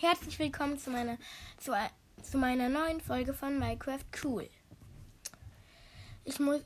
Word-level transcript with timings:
Herzlich 0.00 0.38
willkommen 0.38 0.78
zu 0.78 0.88
meiner, 0.88 1.18
zu, 1.58 1.72
zu 2.22 2.38
meiner 2.38 2.70
neuen 2.70 3.02
Folge 3.02 3.34
von 3.34 3.58
Minecraft 3.58 3.98
Cool. 4.24 4.48
Ich 6.24 6.40
muss. 6.40 6.62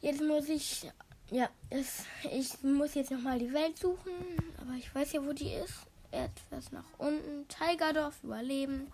Jetzt 0.00 0.22
muss 0.22 0.48
ich. 0.48 0.90
Ja, 1.30 1.50
es, 1.68 2.06
ich 2.32 2.62
muss 2.62 2.94
jetzt 2.94 3.10
nochmal 3.10 3.38
die 3.38 3.52
Welt 3.52 3.76
suchen. 3.76 4.14
Aber 4.58 4.72
ich 4.78 4.94
weiß 4.94 5.12
ja, 5.12 5.22
wo 5.22 5.34
die 5.34 5.52
ist. 5.52 5.74
Etwas 6.10 6.72
nach 6.72 6.86
unten. 6.96 7.46
Tigerdorf 7.48 8.24
überleben. 8.24 8.90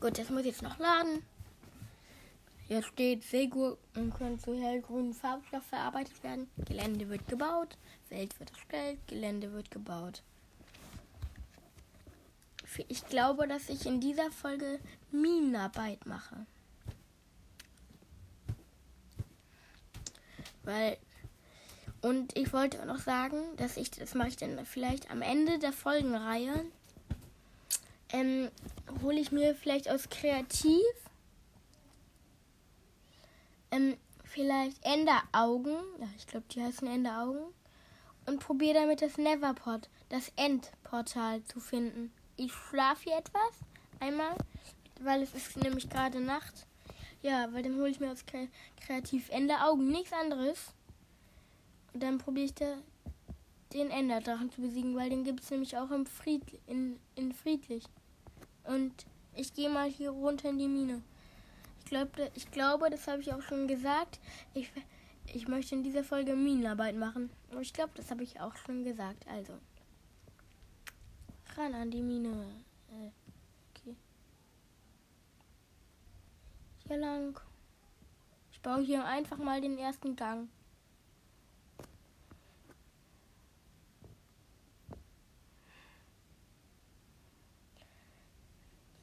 Gut, 0.00 0.18
das 0.18 0.28
muss 0.30 0.44
jetzt 0.44 0.62
noch 0.62 0.80
laden. 0.80 1.22
Hier 2.66 2.82
steht, 2.82 3.22
Seegurken 3.22 4.12
können 4.12 4.40
zu 4.40 4.60
hellgrünen 4.60 5.14
Farbstoff 5.14 5.66
verarbeitet 5.66 6.20
werden. 6.24 6.50
Gelände 6.64 7.08
wird 7.08 7.28
gebaut. 7.28 7.78
Welt 8.08 8.36
wird 8.40 8.50
erstellt. 8.50 8.98
Gelände 9.06 9.52
wird 9.52 9.70
gebaut. 9.70 10.24
Ich 12.88 13.06
glaube, 13.06 13.46
dass 13.48 13.68
ich 13.68 13.86
in 13.86 14.00
dieser 14.00 14.30
Folge 14.30 14.78
Minenarbeit 15.10 16.06
mache. 16.06 16.46
Weil. 20.62 20.98
Und 22.02 22.36
ich 22.36 22.52
wollte 22.52 22.80
auch 22.80 22.86
noch 22.86 22.98
sagen, 23.00 23.38
dass 23.56 23.76
ich, 23.76 23.90
das 23.90 24.14
mache 24.14 24.28
ich 24.28 24.36
dann 24.36 24.64
vielleicht 24.64 25.10
am 25.10 25.22
Ende 25.22 25.58
der 25.58 25.72
Folgenreihe. 25.72 26.64
Ähm, 28.10 28.50
hole 29.02 29.18
ich 29.18 29.32
mir 29.32 29.56
vielleicht 29.56 29.90
aus 29.90 30.08
Kreativ 30.08 30.84
ähm, 33.70 33.96
vielleicht 34.24 34.84
Enderaugen. 34.84 35.76
Ja, 36.00 36.08
ich 36.16 36.26
glaube, 36.26 36.46
die 36.50 36.62
heißen 36.62 36.86
Enderaugen. 36.88 37.52
Und 38.26 38.40
probiere 38.40 38.74
damit 38.80 39.02
das 39.02 39.18
Neverport, 39.18 39.88
das 40.08 40.32
Endportal 40.36 41.44
zu 41.44 41.60
finden. 41.60 42.12
Ich 42.36 42.52
schlafe 42.52 43.04
hier 43.04 43.18
etwas. 43.18 43.52
Einmal, 43.98 44.36
weil 45.00 45.22
es 45.22 45.34
ist 45.34 45.56
nämlich 45.56 45.88
gerade 45.88 46.20
Nacht. 46.20 46.66
Ja, 47.22 47.52
weil 47.52 47.62
dann 47.62 47.76
hole 47.76 47.88
ich 47.88 48.00
mir 48.00 48.12
aus 48.12 48.24
Kreativ 48.80 49.30
Enderaugen, 49.30 49.88
nichts 49.88 50.12
anderes. 50.12 50.74
Und 51.92 52.02
dann 52.02 52.18
probiere 52.18 52.46
ich 52.46 52.54
da 52.54 52.76
den 53.72 53.90
Enderdrachen 53.90 54.50
zu 54.50 54.60
besiegen, 54.60 54.94
weil 54.96 55.10
den 55.10 55.24
gibt 55.24 55.42
es 55.42 55.50
nämlich 55.50 55.76
auch 55.76 55.90
im 55.90 56.06
Fried, 56.06 56.42
in, 56.66 57.00
in 57.14 57.32
Friedlich. 57.32 57.84
Und 58.64 59.06
ich 59.34 59.54
gehe 59.54 59.70
mal 59.70 59.88
hier 59.88 60.10
runter 60.10 60.50
in 60.50 60.58
die 60.58 60.68
Mine. 60.68 61.02
Ich, 61.80 61.86
glaub, 61.86 62.08
ich 62.34 62.50
glaube, 62.50 62.90
das 62.90 63.06
habe 63.06 63.20
ich 63.20 63.32
auch 63.32 63.42
schon 63.42 63.66
gesagt. 63.66 64.18
Ich, 64.54 64.70
ich 65.32 65.48
möchte 65.48 65.74
in 65.74 65.82
dieser 65.82 66.04
Folge 66.04 66.34
Minenarbeit 66.34 66.96
machen. 66.96 67.30
Und 67.50 67.62
ich 67.62 67.72
glaube, 67.72 67.92
das 67.94 68.10
habe 68.10 68.22
ich 68.22 68.40
auch 68.40 68.56
schon 68.56 68.84
gesagt. 68.84 69.26
Also, 69.28 69.54
ran 71.56 71.74
an 71.74 71.90
die 71.90 72.02
Mine. 72.02 72.46
Äh, 72.90 73.10
okay. 73.70 73.96
Hier 76.86 76.98
lang. 76.98 77.38
Ich 78.52 78.60
baue 78.60 78.82
hier 78.82 79.04
einfach 79.04 79.38
mal 79.38 79.60
den 79.60 79.78
ersten 79.78 80.16
Gang. 80.16 80.48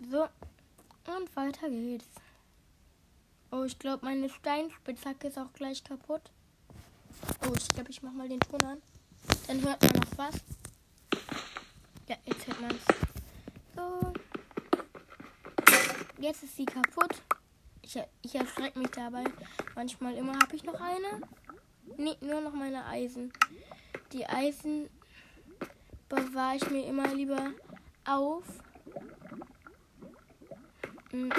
So, 0.09 0.23
und 0.23 1.35
weiter 1.35 1.69
geht's. 1.69 2.07
Oh, 3.51 3.63
ich 3.63 3.79
glaube, 3.79 4.05
meine 4.05 4.29
Steinspitzhacke 4.29 5.27
ist 5.27 5.37
auch 5.37 5.53
gleich 5.53 5.83
kaputt. 5.83 6.31
Oh, 7.47 7.53
ich 7.55 7.67
glaube, 7.69 7.89
ich 7.89 8.01
mache 8.01 8.15
mal 8.15 8.27
den 8.27 8.39
Ton 8.39 8.63
an. 8.63 8.81
Dann 9.47 9.61
hört 9.61 9.81
man 9.81 9.91
noch 9.93 10.17
was. 10.17 10.62
Ja, 12.07 12.17
jetzt 12.25 12.47
hört 12.47 12.61
man 12.61 12.71
es. 12.71 12.85
So. 13.75 14.13
Jetzt 16.19 16.43
ist 16.43 16.55
sie 16.55 16.65
kaputt. 16.65 17.21
Ich, 17.81 17.97
ich 18.21 18.35
erschrecke 18.35 18.79
mich 18.79 18.89
dabei. 18.91 19.23
Manchmal 19.75 20.15
immer 20.15 20.33
habe 20.33 20.55
ich 20.55 20.63
noch 20.63 20.79
eine. 20.79 21.21
Nee, 21.97 22.17
nur 22.21 22.41
noch 22.41 22.53
meine 22.53 22.85
Eisen. 22.85 23.31
Die 24.11 24.25
Eisen 24.25 24.89
bewahre 26.09 26.57
ich 26.57 26.69
mir 26.69 26.85
immer 26.85 27.07
lieber 27.13 27.51
auf. 28.05 28.43
Hm. 31.11 31.31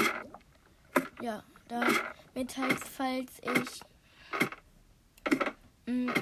Ja, 1.21 1.43
damit 1.69 2.57
halt, 2.59 2.81
falls 2.81 3.33
ich 3.41 3.81
hm, 5.87 6.13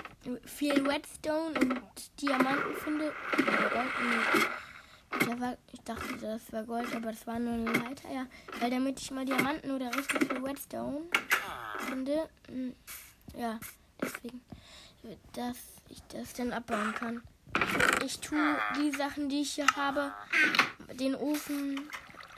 viel 0.45 0.89
Redstone 0.89 1.59
und 1.59 2.21
Diamanten 2.21 2.77
finde. 2.77 3.13
War, 5.39 5.57
ich 5.73 5.81
dachte, 5.81 6.17
das 6.21 6.53
wäre 6.53 6.65
Gold, 6.65 6.95
aber 6.95 7.11
das 7.11 7.27
war 7.27 7.39
nur 7.39 7.55
eine 7.55 7.73
Leiter. 7.73 8.13
Ja, 8.13 8.27
weil 8.61 8.71
damit 8.71 9.01
ich 9.01 9.11
mal 9.11 9.25
Diamanten 9.25 9.71
oder 9.71 9.95
richtig 9.95 10.25
viel 10.25 10.45
Redstone 10.45 11.03
finde. 11.79 12.29
Hm, 12.49 12.75
ja, 13.37 13.59
deswegen, 14.01 14.43
dass 15.33 15.57
ich 15.89 16.03
das 16.09 16.35
dann 16.35 16.53
abbauen 16.53 16.95
kann. 16.95 17.23
Ich 18.05 18.21
tue 18.21 18.57
die 18.79 18.91
Sachen, 18.91 19.29
die 19.29 19.43
ich 19.43 19.53
hier 19.53 19.67
habe, 19.77 20.13
den 20.95 21.15
Ofen. 21.15 21.89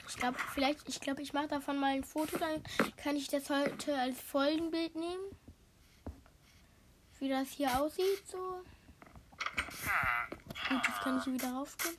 Ich 0.07 0.17
glaube, 0.17 0.37
vielleicht, 0.53 0.87
ich 0.87 0.99
glaube, 0.99 1.21
ich 1.21 1.33
mache 1.33 1.47
davon 1.47 1.77
mal 1.77 1.93
ein 1.93 2.03
Foto, 2.03 2.37
dann 2.37 2.61
kann 2.97 3.15
ich 3.15 3.27
das 3.27 3.49
heute 3.49 3.97
als 3.97 4.19
Folgenbild 4.21 4.95
nehmen 4.95 5.23
wie 7.19 7.29
das 7.29 7.49
hier 7.49 7.79
aussieht. 7.79 8.27
So. 8.27 8.61
Gut, 10.69 10.87
jetzt 10.87 11.01
kann 11.01 11.19
ich 11.19 11.25
wieder 11.27 11.53
raufgehen. 11.53 11.95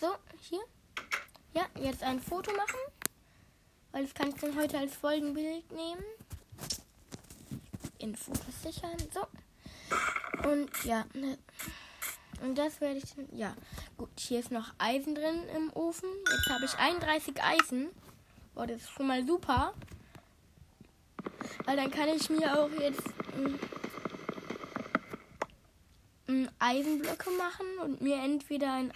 So, 0.00 0.14
hier. 0.40 0.62
Ja, 1.54 1.66
jetzt 1.80 2.02
ein 2.02 2.20
Foto 2.20 2.52
machen. 2.52 2.78
Weil 3.92 4.04
das 4.04 4.14
kann 4.14 4.28
ich 4.28 4.34
dann 4.36 4.56
heute 4.56 4.78
als 4.78 4.94
Folgenbild 4.94 5.70
nehmen. 5.72 6.04
In 7.98 8.14
Fotos 8.14 8.62
sichern. 8.62 8.96
So. 9.12 9.26
Und 10.48 10.84
ja. 10.84 11.06
Ne. 11.14 11.38
Und 12.42 12.56
das 12.56 12.80
werde 12.80 12.98
ich 12.98 13.14
dann. 13.14 13.28
Ja. 13.36 13.54
Gut, 13.96 14.10
hier 14.18 14.40
ist 14.40 14.50
noch 14.50 14.74
Eisen 14.78 15.14
drin 15.14 15.48
im 15.56 15.72
Ofen. 15.72 16.08
Jetzt 16.30 16.50
habe 16.50 16.66
ich 16.66 16.74
31 16.74 17.42
Eisen. 17.42 17.88
Boah, 18.54 18.66
das 18.66 18.82
ist 18.82 18.90
schon 18.90 19.06
mal 19.06 19.26
super. 19.26 19.72
Weil 21.64 21.76
dann 21.76 21.90
kann 21.90 22.08
ich 22.10 22.28
mir 22.28 22.58
auch 22.58 22.70
jetzt 22.78 23.02
Eisenblöcke 26.58 27.30
machen 27.30 27.66
und 27.82 28.00
mir 28.00 28.16
entweder 28.16 28.72
ein. 28.72 28.92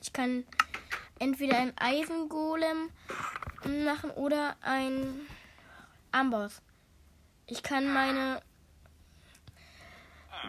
Ich 0.00 0.12
kann 0.12 0.44
entweder 1.18 1.58
ein 1.58 1.72
Eisengolem 1.76 2.90
machen 3.84 4.10
oder 4.10 4.56
ein 4.60 5.20
Amboss. 6.12 6.60
Ich 7.46 7.62
kann 7.62 7.92
meine 7.92 8.42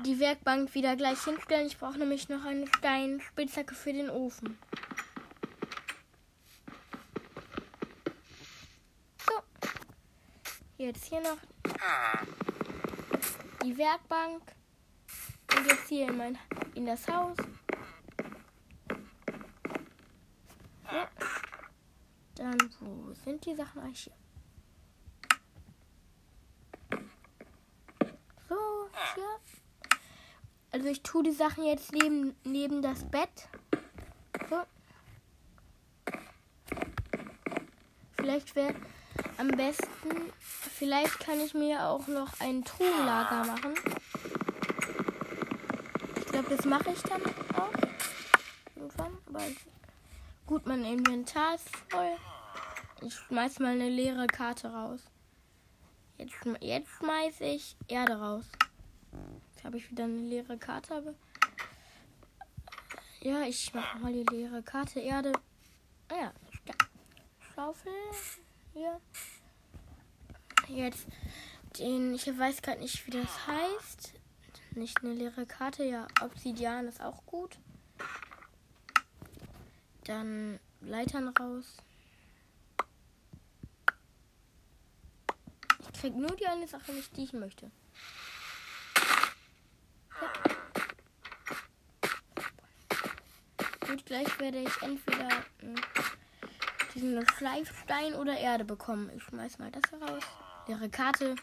die 0.04 0.20
Werkbank 0.20 0.74
wieder 0.74 0.96
gleich 0.96 1.24
hinstellen. 1.24 1.68
Ich 1.68 1.78
brauche 1.78 1.98
nämlich 1.98 2.28
noch 2.28 2.44
eine 2.44 2.68
Steinspitzhacke 2.68 3.76
für 3.76 3.94
den 3.94 4.10
Ofen. 4.10 4.58
Jetzt 10.78 11.06
hier 11.06 11.22
noch 11.22 11.38
die 13.64 13.78
Werkbank. 13.78 14.42
Und 15.58 15.68
jetzt 15.68 15.88
hier 15.88 16.10
in, 16.10 16.18
mein, 16.18 16.38
in 16.74 16.86
das 16.86 17.08
Haus. 17.08 17.38
Ja. 20.92 21.10
Dann, 22.36 22.58
wo 22.82 23.14
sind 23.14 23.46
die 23.46 23.56
Sachen 23.56 23.82
eigentlich 23.82 24.04
hier? 24.04 24.14
So, 28.50 28.90
hier. 29.16 29.40
Also 30.72 30.90
ich 30.90 31.02
tue 31.04 31.24
die 31.24 31.32
Sachen 31.32 31.64
jetzt 31.64 31.94
neben, 31.94 32.36
neben 32.44 32.82
das 32.82 33.06
Bett. 33.06 33.48
So. 34.50 34.62
Vielleicht 38.18 38.56
wäre 38.56 38.76
am 39.38 39.48
besten, 39.50 40.32
vielleicht 40.40 41.20
kann 41.20 41.40
ich 41.40 41.54
mir 41.54 41.84
auch 41.84 42.08
noch 42.08 42.40
ein 42.40 42.64
Truhenlager 42.64 43.46
machen. 43.46 43.74
Ich 46.18 46.26
glaube, 46.28 46.56
das 46.56 46.66
mache 46.66 46.92
ich 46.92 47.02
dann 47.04 47.22
auch. 47.56 47.86
Gut, 50.46 50.66
mein 50.68 50.86
Inventar 50.86 51.56
ist 51.56 51.70
voll. 51.90 52.16
Ich 53.02 53.16
schmeiß 53.16 53.60
mal 53.60 53.74
eine 53.74 53.90
leere 53.90 54.28
Karte 54.28 54.72
raus. 54.72 55.02
Jetzt, 56.18 56.36
jetzt 56.62 56.90
schmeiße 56.90 57.44
ich 57.44 57.76
Erde 57.88 58.16
raus. 58.20 58.46
Jetzt 59.54 59.66
habe 59.66 59.78
ich 59.78 59.90
wieder 59.92 60.06
eine 60.06 60.20
leere 60.20 60.58
Karte. 60.58 60.96
Aber 60.96 61.14
ja, 63.22 63.42
ich 63.44 63.74
mache 63.74 63.98
mal 64.00 64.14
die 64.14 64.24
leere 64.24 64.62
Karte. 64.62 65.00
Erde. 65.00 65.34
Ah 66.10 66.16
ja, 66.16 66.34
Schaufel. 67.56 67.92
Hier. 68.76 69.00
Jetzt 70.68 71.08
den, 71.80 72.14
ich 72.14 72.28
weiß 72.28 72.62
gerade 72.62 72.82
nicht, 72.82 73.08
wie 73.08 73.12
das 73.12 73.48
heißt. 73.48 74.14
Nicht 74.72 75.02
eine 75.02 75.14
leere 75.14 75.46
Karte, 75.46 75.86
ja. 75.86 76.08
Obsidian 76.22 76.86
ist 76.90 77.02
auch 77.02 77.26
gut. 77.26 77.58
Dann 80.04 80.60
Leitern 80.82 81.30
raus. 81.30 81.78
Ich 85.80 86.02
krieg 86.02 86.16
nur 86.16 86.36
die 86.36 86.46
eine 86.46 86.68
Sache 86.68 86.92
nicht, 86.92 87.16
die 87.16 87.24
ich 87.24 87.34
möchte. 87.34 87.72
Gut, 93.88 94.06
gleich 94.06 94.40
werde 94.40 94.60
ich 94.60 94.82
entweder 94.82 95.30
hm, 95.62 95.76
diesen 96.96 97.28
Schleifstein 97.28 98.14
oder 98.16 98.38
Erde 98.38 98.64
bekommen. 98.66 99.12
Ich 99.16 99.24
schmeiß 99.24 99.60
mal 99.60 99.72
das 99.72 99.84
heraus. 99.92 100.24
Leere 100.68 100.90
Karte. 100.90 101.36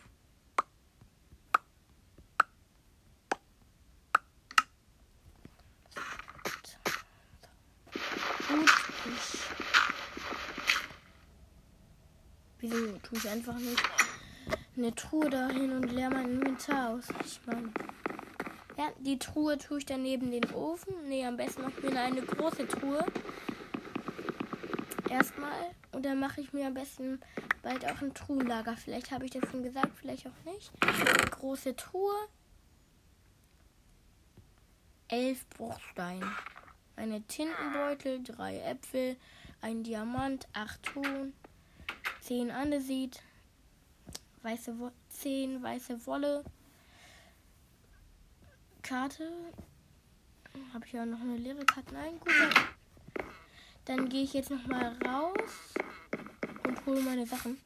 Wieso 12.59 12.77
tue 13.03 13.19
ich 13.19 13.29
einfach 13.29 13.55
nicht 13.57 13.83
eine 14.77 14.95
Truhe 14.95 15.29
dahin 15.29 15.73
und 15.73 15.91
leer 15.91 16.11
mein 16.11 16.31
Inventar 16.31 16.91
aus? 16.91 17.05
Ich 17.25 17.41
meine. 17.45 17.73
Ja, 18.79 18.91
die 19.01 19.19
Truhe 19.19 19.59
tue 19.59 19.79
ich 19.79 19.87
dann 19.87 20.03
neben 20.03 20.31
den 20.31 20.49
Ofen. 20.53 21.09
Ne, 21.09 21.27
am 21.27 21.37
besten 21.37 21.63
ich 21.69 21.83
mir 21.83 22.01
eine 22.01 22.23
große 22.23 22.67
Truhe. 22.69 23.05
Erstmal. 25.13 25.71
Und 25.93 26.07
dann 26.07 26.19
mache 26.19 26.41
ich 26.41 26.53
mir 26.53 26.67
am 26.67 26.75
besten 26.75 27.21
bald 27.63 27.85
auch 27.85 28.01
ein 28.01 28.15
Truhenlager. 28.15 28.77
Vielleicht 28.77 29.11
habe 29.11 29.27
ich 29.27 29.31
das 29.31 29.49
schon 29.51 29.63
gesagt, 29.63 29.93
vielleicht 29.95 30.27
auch 30.27 30.53
nicht. 30.53 30.73
Eine 30.81 31.31
große 31.31 31.77
Truhe. 31.77 32.15
Elf 35.09 35.47
Bruchsteine. 35.51 36.27
Eine 36.97 37.23
Tintenbeutel, 37.23 38.23
drei 38.23 38.59
Äpfel, 38.61 39.17
ein 39.61 39.83
Diamant, 39.83 40.49
acht 40.55 40.83
Ton, 40.83 41.33
10 42.21 42.51
Andesit, 42.51 43.23
weiße 44.43 44.79
Wo 44.79 44.91
10 45.09 45.63
weiße 45.63 46.07
Wolle, 46.07 46.45
Karte. 48.83 49.31
Habe 50.73 50.87
ich 50.87 50.93
ja 50.93 51.05
noch 51.07 51.21
eine 51.21 51.37
leere 51.37 51.65
Karte? 51.65 51.95
Nein, 51.95 52.19
gut. 52.21 52.33
Dann 53.85 54.09
gehe 54.09 54.23
ich 54.23 54.33
jetzt 54.33 54.51
noch 54.51 54.67
mal 54.67 54.97
raus 55.05 55.75
und 56.67 56.87
hole 56.87 57.01
meine 57.03 57.27
Sachen. 57.27 57.59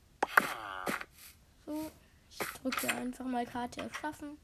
So, 1.66 1.90
ich 2.30 2.38
drücke 2.38 2.88
einfach 2.88 3.26
mal 3.26 3.44
Karte 3.44 3.82
erschaffen. 3.82 4.38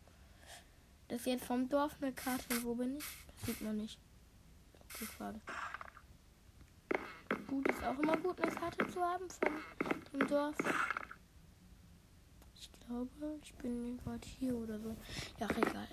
Das 1.09 1.21
ist 1.21 1.27
jetzt 1.27 1.45
vom 1.45 1.69
Dorf 1.69 1.97
eine 2.01 2.13
Karte. 2.13 2.63
Wo 2.63 2.75
bin 2.75 2.97
ich? 2.97 3.05
Das 3.27 3.47
sieht 3.47 3.61
man 3.63 3.77
nicht. 3.77 3.99
Okay, 4.85 5.09
gerade 5.17 5.41
gut. 7.47 7.69
Ist 7.69 7.85
auch 7.85 7.99
immer 7.99 8.17
gut, 8.17 8.41
eine 8.41 8.55
Karte 8.55 8.87
zu 8.89 9.01
haben 9.01 9.29
von 9.31 10.21
dem 10.21 10.27
Dorf. 10.27 10.57
Ich 12.55 12.71
glaube, 12.87 13.39
ich 13.43 13.55
bin 13.55 13.99
gerade 13.99 14.27
hier 14.39 14.55
oder 14.55 14.79
so. 14.79 14.97
Ja, 15.39 15.49
egal. 15.51 15.89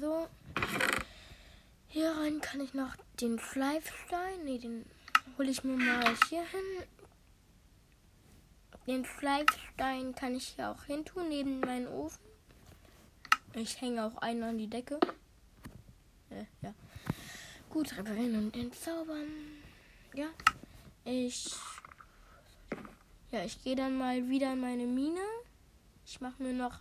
So. 0.00 0.28
Hier 1.88 2.10
rein 2.10 2.40
kann 2.40 2.60
ich 2.60 2.74
noch 2.74 2.96
den 3.20 3.38
Schleifstein. 3.38 4.44
Ne, 4.44 4.58
den 4.58 4.86
hole 5.38 5.50
ich 5.50 5.64
mir 5.64 5.76
mal 5.76 6.14
hier 6.28 6.44
hin. 6.44 6.84
Den 8.86 9.04
Schleifstein 9.04 10.14
kann 10.14 10.34
ich 10.36 10.48
hier 10.48 10.70
auch 10.70 10.84
hin 10.84 11.04
tun, 11.04 11.28
neben 11.28 11.60
meinen 11.60 11.88
Ofen. 11.88 12.24
Ich 13.54 13.80
hänge 13.80 14.04
auch 14.04 14.16
einen 14.18 14.42
an 14.42 14.58
die 14.58 14.68
Decke. 14.68 15.00
Äh, 16.30 16.44
ja. 16.62 16.74
Gut, 17.70 17.96
reparieren 17.96 18.36
und 18.36 18.56
entzaubern. 18.56 19.26
Ja. 20.14 20.28
Ich. 21.04 21.54
Ja, 23.30 23.44
ich 23.44 23.62
gehe 23.62 23.76
dann 23.76 23.98
mal 23.98 24.28
wieder 24.28 24.52
in 24.52 24.60
meine 24.60 24.84
Mine. 24.84 25.20
Ich 26.04 26.20
mache 26.20 26.42
mir 26.42 26.52
noch. 26.52 26.80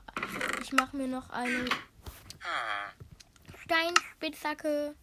Ich 0.61 0.71
mache 0.73 0.95
mir 0.95 1.07
noch 1.07 1.29
eine 1.29 1.65
Steinspitzhacke. 3.63 4.95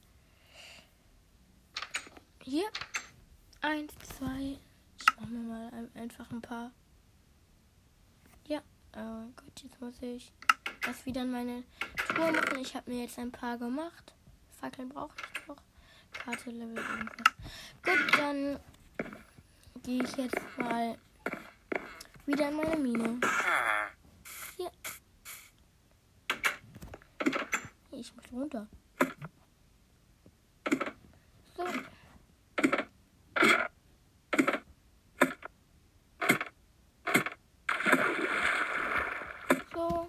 Hier. 2.53 2.69
Eins, 3.63 3.95
zwei. 4.19 4.59
Ich 4.99 5.17
mache 5.17 5.31
mir 5.31 5.39
mal 5.39 5.89
einfach 5.95 6.31
ein 6.31 6.43
paar. 6.43 6.71
Ja. 8.47 8.61
Oh 8.95 9.33
Gott, 9.35 9.63
jetzt 9.63 9.81
muss 9.81 9.95
ich 10.03 10.35
das 10.83 11.07
wieder 11.07 11.23
in 11.23 11.31
meine 11.31 11.65
Tour 11.97 12.31
machen. 12.31 12.59
Ich 12.61 12.77
habe 12.77 12.91
mir 12.91 13.05
jetzt 13.05 13.19
ein 13.19 13.33
paar 13.33 13.57
gemacht. 13.57 14.13
Fackeln 14.61 14.91
brauche 14.91 15.15
ich 15.17 15.49
noch. 15.49 15.57
Karte 16.13 16.51
Level 16.51 16.77
irgendwas. 16.77 17.35
Gut, 17.83 18.19
dann 18.19 18.61
gehe 19.83 20.05
ich 20.05 20.15
jetzt 20.19 20.59
mal 20.59 20.99
wieder 22.27 22.51
in 22.51 22.57
meine 22.57 22.77
Mine. 22.77 23.19
Hier. 24.59 24.71
Ich 27.93 28.15
muss 28.15 28.31
runter. 28.31 28.69
So. 31.57 31.67
So. 39.75 40.09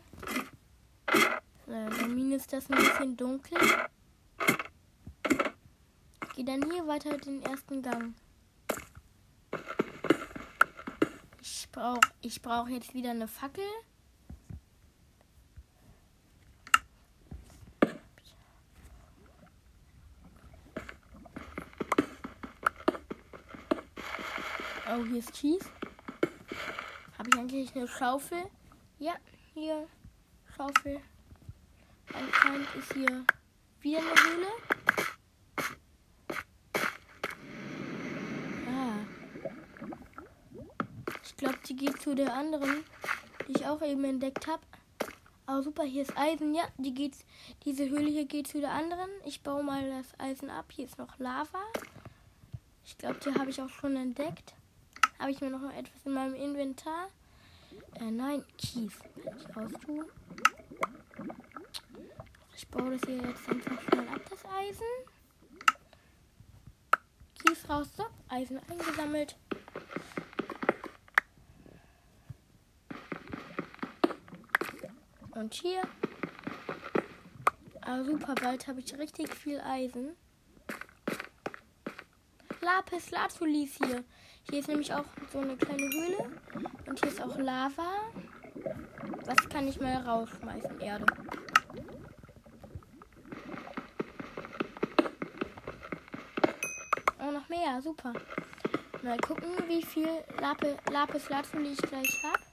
Na, 1.68 1.88
in 1.88 1.98
der 1.98 2.08
Mine 2.08 2.36
ist 2.36 2.43
das 2.54 2.70
ein 2.70 2.78
bisschen 2.78 3.18
dunkel. 3.18 3.58
Ich 6.22 6.36
gehe 6.36 6.46
dann 6.46 6.70
hier 6.72 6.86
weiter 6.86 7.18
den 7.18 7.42
ersten 7.42 7.82
Gang. 7.82 8.14
brauche 11.72 12.00
ich 12.22 12.40
brauche 12.42 12.70
jetzt 12.70 12.94
wieder 12.94 13.10
eine 13.10 13.28
Fackel. 13.28 13.64
Oh, 24.88 25.04
hier 25.06 25.18
ist 25.18 25.34
Cheese. 25.34 25.66
Habe 27.18 27.30
ich 27.30 27.40
eigentlich 27.40 27.76
eine 27.76 27.88
Schaufel? 27.88 28.44
Ja, 29.00 29.16
hier 29.56 29.88
Schaufel. 30.56 31.02
Anscheinend 32.14 32.68
ist 32.76 32.94
hier 32.94 33.26
wieder 33.82 34.00
eine 34.00 34.10
Höhle. 34.10 34.48
die 41.68 41.76
geht 41.76 42.02
zu 42.02 42.16
der 42.16 42.34
anderen, 42.34 42.84
die 43.48 43.54
ich 43.54 43.68
auch 43.68 43.82
eben 43.82 44.04
entdeckt 44.04 44.48
habe. 44.48 44.62
Aber 45.46 45.62
super, 45.62 45.84
hier 45.84 46.04
ist 46.04 46.18
Eisen. 46.18 46.54
Ja, 46.54 46.64
die 46.78 46.94
geht, 46.94 47.16
diese 47.66 47.90
Höhle 47.90 48.10
hier 48.10 48.26
geht 48.26 48.48
zu 48.48 48.60
der 48.60 48.72
anderen. 48.72 49.10
Ich 49.26 49.42
baue 49.42 49.64
mal 49.64 49.90
das 49.90 50.20
Eisen 50.20 50.50
ab. 50.50 50.66
Hier 50.72 50.86
ist 50.86 50.98
noch 50.98 51.20
Lava. 51.20 51.64
Ich 52.86 52.98
glaube, 52.98 53.20
die 53.24 53.34
habe 53.34 53.50
ich 53.50 53.62
auch 53.62 53.70
schon 53.70 53.96
entdeckt. 53.96 54.54
Habe 55.20 55.32
ich 55.32 55.42
mir 55.42 55.50
noch 55.50 55.64
etwas 55.74 56.06
in 56.06 56.14
meinem 56.14 56.36
Inventar? 56.36 57.08
Äh, 58.00 58.12
nein, 58.12 58.44
Kies. 58.58 58.94
Kann 59.24 59.38
ich 59.38 59.56
raustun. 59.56 60.06
Ich 62.56 62.68
baue 62.68 62.92
das 62.92 63.02
hier 63.08 63.18
jetzt 63.18 63.50
einfach 63.50 63.82
schnell 63.82 64.08
ab, 64.08 64.22
das 64.30 64.46
Eisen. 64.46 64.86
Kies 67.40 67.70
raus, 67.70 67.88
so, 67.98 68.06
Eisen 68.30 68.60
eingesammelt. 68.70 69.36
Und 75.32 75.54
hier. 75.54 75.82
Ah, 77.82 78.04
super, 78.04 78.36
bald 78.36 78.68
habe 78.68 78.80
ich 78.80 78.98
richtig 78.98 79.34
viel 79.34 79.60
Eisen. 79.60 80.16
Lapis 82.62 83.12
Lazuli 83.12 83.68
hier. 83.68 84.04
Hier 84.50 84.60
ist 84.60 84.68
nämlich 84.68 84.94
auch 84.94 85.06
so 85.32 85.40
eine 85.40 85.58
kleine 85.58 85.84
Höhle. 85.84 86.40
Und 86.86 87.00
hier 87.00 87.10
ist 87.10 87.22
auch 87.22 87.38
Lava. 87.38 88.12
Was 89.26 89.50
kann 89.50 89.68
ich 89.68 89.80
mal 89.82 89.98
rausschmeißen? 89.98 90.80
Erde. 90.80 91.06
Super. 97.82 98.14
Mal 99.02 99.18
gucken, 99.20 99.50
wie 99.68 99.82
viel 99.82 100.08
Lapis, 100.40 100.76
Lapis 100.92 101.30
Lazuli 101.30 101.72
ich 101.72 101.78
gleich 101.78 102.24
habe. 102.24 102.44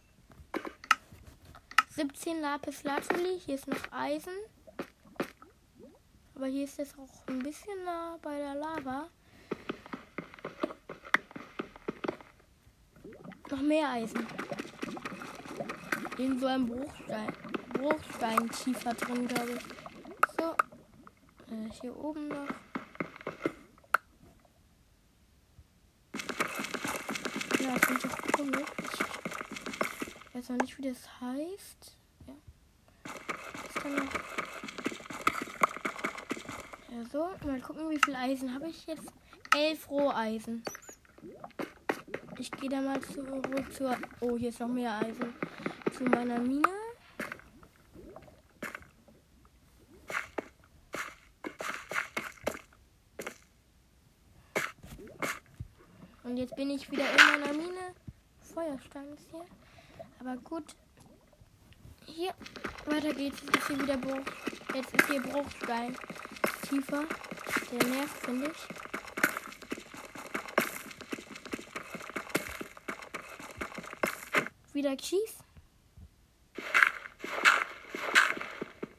17 1.91 2.41
Lapis 2.41 2.83
Lazuli. 2.83 3.39
Hier 3.45 3.57
ist 3.57 3.69
noch 3.69 3.93
Eisen. 3.93 4.33
Aber 6.35 6.47
hier 6.47 6.65
ist 6.65 6.79
es 6.79 6.95
auch 6.99 7.27
ein 7.29 7.41
bisschen 7.41 7.85
nah 7.85 8.19
bei 8.23 8.39
der 8.39 8.55
Lava. 8.55 9.09
Noch 13.50 13.61
mehr 13.61 13.91
Eisen. 13.91 14.27
In 16.17 16.41
so 16.41 16.47
einem 16.47 16.67
Bruchstein. 16.67 17.33
Bruchstein 17.73 18.50
tiefer 18.50 18.95
drin, 18.95 19.29
glaube 19.29 19.53
ich. 19.53 19.62
So. 20.39 20.53
Äh, 21.55 21.71
hier 21.81 21.97
oben 21.97 22.29
noch. 22.29 22.70
Noch 30.50 30.59
nicht, 30.59 30.76
wie 30.78 30.83
das 30.83 31.21
heißt. 31.21 31.97
Ja. 32.26 32.35
Das 33.04 33.83
kann 33.83 33.95
noch. 33.95 34.12
Ja, 36.90 37.04
so. 37.12 37.47
Mal 37.47 37.61
gucken, 37.61 37.88
wie 37.90 38.00
viel 38.04 38.14
Eisen 38.14 38.52
habe 38.52 38.69
ich 38.69 38.87
jetzt. 38.87 39.12
Elf 39.57 39.88
Roheisen. 39.88 40.62
Ich 42.38 42.50
gehe 42.50 42.69
da 42.69 42.80
mal 42.80 43.00
zurück 43.00 43.73
zur. 43.73 43.97
Oh, 44.21 44.37
hier 44.37 44.49
ist 44.49 44.61
noch 44.61 44.69
mehr 44.69 44.95
Eisen. 44.99 45.35
Zu 45.97 46.04
meiner 46.04 46.38
Mine. 46.38 46.62
Und 56.25 56.37
jetzt 56.37 56.54
bin 56.57 56.71
ich 56.71 56.90
wieder 56.90 57.11
in 57.11 57.40
meiner 57.40 57.52
Mine. 57.52 57.95
Feuerstein 58.54 59.12
ist 59.14 59.28
hier. 59.30 59.45
Aber 60.21 60.37
gut. 60.37 60.77
Hier. 62.05 62.35
Weiter 62.85 63.15
geht's. 63.15 63.41
Jetzt 63.41 63.57
ist 63.57 63.67
hier 63.69 63.81
wieder 63.81 63.97
Bruch. 63.97 64.21
Jetzt 64.75 64.95
ist 64.95 65.07
hier 65.07 65.23
Bruchstein. 65.23 65.97
Tiefer. 66.69 67.05
Der 67.73 67.89
nervt, 67.89 68.17
finde 68.19 68.50
ich. 68.50 68.69
Wieder 74.75 74.95
Kies. 74.97 75.39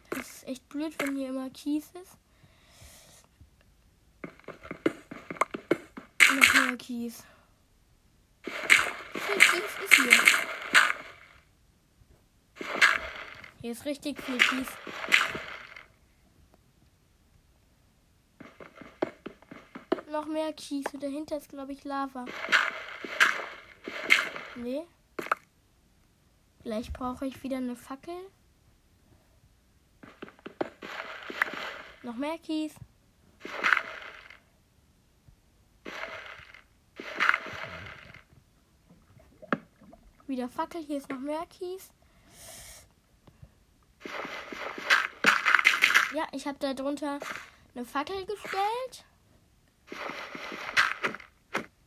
Das 0.10 0.28
ist 0.28 0.48
echt 0.48 0.68
blöd, 0.70 0.94
wenn 1.00 1.16
hier 1.16 1.30
immer 1.30 1.50
Kies 1.52 1.86
ist. 2.02 2.18
Noch 6.34 6.54
mehr 6.54 6.78
Kies. 6.78 7.24
Wie 8.44 9.20
viel 9.20 9.36
Kies 9.36 9.84
ist 9.86 9.96
hier? 9.96 10.42
Hier 13.72 13.78
ist 13.78 13.86
richtig 13.86 14.22
viel 14.22 14.38
Kies. 14.38 14.68
Noch 20.12 20.26
mehr 20.26 20.52
Kies. 20.52 20.86
Und 20.94 21.02
dahinter 21.02 21.38
ist, 21.38 21.48
glaube 21.48 21.72
ich, 21.72 21.86
Lava. 21.86 22.26
Nee. 24.58 24.84
Vielleicht 26.62 26.92
brauche 26.92 27.26
ich 27.26 27.42
wieder 27.44 27.56
eine 27.56 27.78
Fackel. 27.78 28.14
Noch 32.04 32.18
mehr 32.18 32.38
Kies. 32.40 32.76
Wieder 40.28 40.50
Fackel. 40.50 40.84
Hier 40.84 40.98
ist 40.98 41.10
noch 41.10 41.22
mehr 41.22 41.46
Kies. 41.46 41.90
Ja, 46.14 46.28
ich 46.34 46.46
habe 46.46 46.58
da 46.60 46.74
drunter 46.74 47.20
eine 47.74 47.86
Fackel 47.86 48.26
gestellt. 48.26 49.06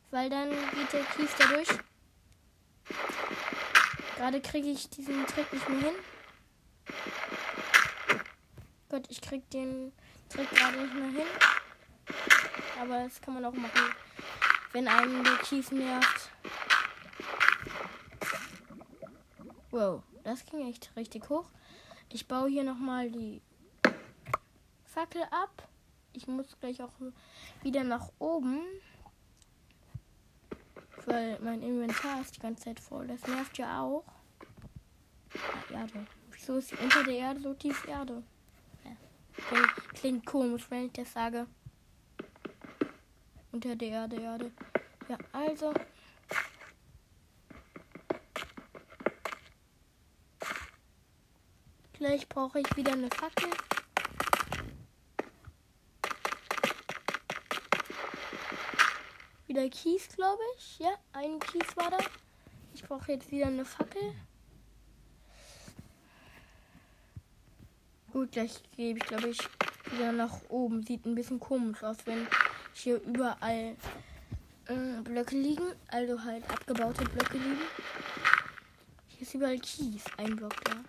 Weil 0.09 0.29
dann 0.31 0.49
geht 0.49 0.93
der 0.93 1.03
Kies 1.03 1.29
da 1.37 1.45
durch. 1.45 1.67
Gerade 4.17 4.41
kriege 4.41 4.69
ich 4.69 4.89
diesen 4.89 5.27
Trick 5.27 5.51
nicht 5.53 5.69
mehr 5.69 5.79
hin. 5.79 5.95
Gott, 8.89 9.05
ich 9.09 9.21
krieg 9.21 9.47
den 9.51 9.91
Trick 10.29 10.49
gerade 10.49 10.77
nicht 10.81 10.93
mehr 10.95 11.09
hin. 11.09 11.27
Aber 12.81 13.03
das 13.03 13.21
kann 13.21 13.35
man 13.35 13.45
auch 13.45 13.53
machen, 13.53 13.93
wenn 14.71 14.87
einen 14.87 15.23
der 15.23 15.37
Kies 15.37 15.71
nervt. 15.71 16.31
Wow, 19.69 20.01
das 20.23 20.45
ging 20.45 20.67
echt 20.67 20.91
richtig 20.95 21.29
hoch. 21.29 21.49
Ich 22.09 22.27
baue 22.27 22.49
hier 22.49 22.63
nochmal 22.63 23.11
die 23.11 23.41
Fackel 24.95 25.23
ab. 25.29 25.67
Ich 26.13 26.25
muss 26.25 26.57
gleich 26.61 26.81
auch 26.81 26.93
wieder 27.61 27.83
nach 27.83 28.09
oben. 28.17 28.61
Weil 31.05 31.37
mein 31.41 31.61
Inventar 31.61 32.21
ist 32.21 32.37
die 32.37 32.39
ganze 32.39 32.63
Zeit 32.63 32.79
voll. 32.79 33.05
Das 33.07 33.27
nervt 33.27 33.57
ja 33.57 33.81
auch. 33.81 34.05
Ah, 35.33 35.73
Erde. 35.73 36.07
Wieso 36.31 36.55
ist 36.55 36.71
unter 36.79 37.03
der 37.03 37.13
Erde 37.13 37.41
so 37.41 37.53
tief 37.53 37.85
Erde? 37.85 38.23
Ja. 38.85 38.91
Klingt, 39.33 39.93
klingt 39.93 40.25
komisch, 40.25 40.65
wenn 40.71 40.85
ich 40.85 40.93
das 40.93 41.11
sage. 41.11 41.45
Unter 43.51 43.75
der 43.75 43.89
Erde, 43.89 44.15
Erde. 44.15 44.51
Ja, 45.09 45.17
also. 45.33 45.73
Gleich 51.91 52.29
brauche 52.29 52.61
ich 52.61 52.77
wieder 52.77 52.93
eine 52.93 53.09
Fackel. 53.09 53.49
Wieder 59.55 59.69
Kies, 59.69 60.09
glaube 60.09 60.41
ich. 60.57 60.79
Ja, 60.79 60.89
ein 61.13 61.39
Kies 61.39 61.77
war 61.77 61.89
da. 61.89 61.97
Ich 62.73 62.83
brauche 62.83 63.13
jetzt 63.13 63.31
wieder 63.31 63.47
eine 63.47 63.63
Fackel. 63.63 64.13
Gut, 68.11 68.33
gleich 68.33 68.61
gebe 68.75 68.99
ich, 68.99 69.05
glaube 69.05 69.29
ich, 69.29 69.39
wieder 69.91 70.11
nach 70.11 70.41
oben. 70.49 70.83
Sieht 70.83 71.05
ein 71.05 71.15
bisschen 71.15 71.39
komisch 71.39 71.81
aus, 71.83 71.95
wenn 72.03 72.27
hier 72.73 73.01
überall 73.03 73.77
äh, 74.65 75.01
Blöcke 75.05 75.37
liegen. 75.37 75.71
Also 75.87 76.21
halt 76.21 76.43
abgebaute 76.51 77.05
Blöcke 77.05 77.37
liegen. 77.37 77.61
Hier 79.07 79.21
ist 79.21 79.35
überall 79.35 79.59
Kies. 79.59 80.03
Ein 80.17 80.35
Block 80.35 80.61
da. 80.65 80.83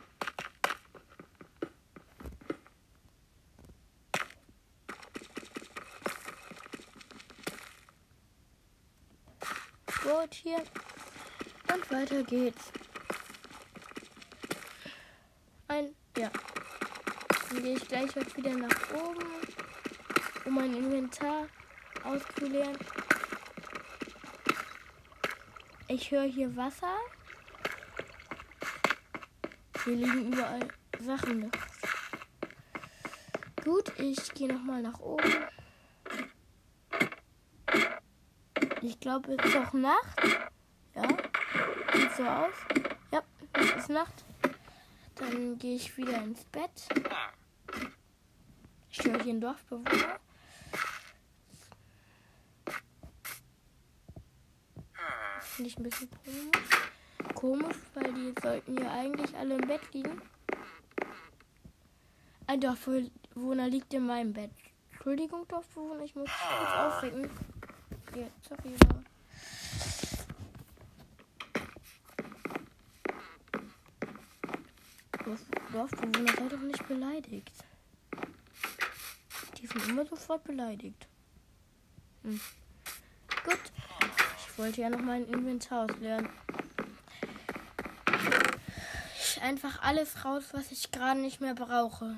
Hier. 10.35 10.63
Und 11.73 11.91
weiter 11.91 12.23
geht's. 12.23 12.73
Ein, 15.69 15.95
ja. 16.17 16.31
Dann 17.51 17.63
gehe 17.63 17.77
ich 17.77 17.89
gleich 17.89 18.15
wieder 18.37 18.55
nach 18.55 18.93
oben, 18.93 19.25
um 20.45 20.55
mein 20.55 20.75
Inventar 20.75 21.49
auszuleeren. 22.05 22.77
Ich 25.89 26.11
höre 26.11 26.25
hier 26.25 26.55
Wasser. 26.57 26.97
Hier 29.85 29.97
liegen 29.97 30.33
überall 30.33 30.69
Sachen. 31.01 31.51
Gut, 33.65 33.93
ich 33.99 34.33
gehe 34.35 34.53
nochmal 34.53 34.83
nach 34.83 34.99
oben. 35.01 35.33
Ich 38.87 39.01
glaube, 39.01 39.35
es 39.35 39.45
ist 39.45 39.57
auch 39.57 39.73
Nacht. 39.73 40.23
Ja, 40.95 41.09
sieht 41.93 42.13
so 42.13 42.25
aus. 42.25 42.55
Ja, 43.11 43.21
es 43.55 43.73
ist 43.73 43.89
Nacht. 43.89 44.25
Dann 45.17 45.59
gehe 45.59 45.75
ich 45.75 45.97
wieder 45.97 46.23
ins 46.23 46.45
Bett. 46.45 46.71
Ich 48.89 49.03
höre 49.03 49.21
hier 49.21 49.33
einen 49.33 49.41
Dorfbewohner. 49.41 50.21
Finde 55.41 55.69
ich 55.69 55.79
ein 55.79 55.83
bisschen 55.83 56.11
komisch. 56.25 57.35
Komisch, 57.35 57.77
weil 57.95 58.13
die 58.15 58.35
sollten 58.41 58.79
ja 58.79 58.93
eigentlich 58.93 59.37
alle 59.37 59.57
im 59.57 59.67
Bett 59.67 59.93
liegen. 59.95 60.23
Ein 62.47 62.61
Dorfbewohner 62.61 63.67
liegt 63.67 63.93
in 63.95 64.07
meinem 64.07 64.33
Bett. 64.33 64.53
Entschuldigung, 64.93 65.49
Dorfbewohner, 65.49 66.05
ich 66.05 66.15
muss 66.15 66.31
kurz 66.31 66.71
aufwecken. 66.73 67.56
Sorry, 68.17 68.75
aber. 68.81 69.03
Dorfbewohner, 75.71 76.33
sei 76.33 76.49
doch 76.49 76.61
nicht 76.61 76.89
beleidigt. 76.89 77.53
Die 79.59 79.67
sind 79.67 79.89
immer 79.89 80.07
sofort 80.07 80.45
beleidigt. 80.45 81.07
Hm. 82.23 82.41
Gut. 83.45 83.61
Ich 84.39 84.59
wollte 84.59 84.81
ja 84.81 84.89
noch 84.89 85.03
mein 85.03 85.27
Inventar 85.27 85.85
ausleeren. 85.85 86.31
Ich 89.19 89.43
einfach 89.43 89.83
alles 89.83 90.25
raus, 90.25 90.45
was 90.53 90.73
ich 90.73 90.91
gerade 90.91 91.21
nicht 91.21 91.43
mehr 91.43 91.55
brauche. 91.55 92.17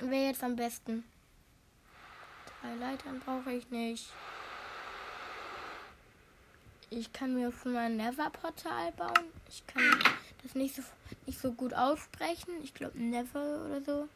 Wäre 0.00 0.26
jetzt 0.26 0.44
am 0.44 0.56
besten. 0.56 1.04
Drei 2.60 2.74
Leitern 2.74 3.20
brauche 3.20 3.52
ich 3.52 3.70
nicht. 3.70 4.12
Ich 6.88 7.12
kann 7.12 7.34
mir 7.34 7.52
schon 7.52 7.72
mal 7.72 7.86
ein 7.86 7.96
Never-Portal 7.96 8.92
bauen. 8.92 9.32
Ich 9.48 9.66
kann 9.66 9.82
das 10.42 10.54
nicht 10.54 10.76
so, 10.76 10.82
nicht 11.26 11.40
so 11.40 11.52
gut 11.52 11.74
aussprechen. 11.74 12.62
Ich 12.62 12.74
glaube 12.74 12.96
Never 12.98 13.66
oder 13.66 13.82
so. 13.82 14.08